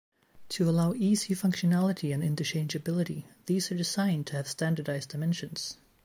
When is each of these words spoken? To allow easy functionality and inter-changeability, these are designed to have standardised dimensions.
To 0.49 0.67
allow 0.67 0.95
easy 0.95 1.35
functionality 1.35 2.11
and 2.11 2.23
inter-changeability, 2.23 3.27
these 3.45 3.71
are 3.71 3.77
designed 3.77 4.25
to 4.27 4.35
have 4.37 4.47
standardised 4.47 5.09
dimensions. 5.09 5.77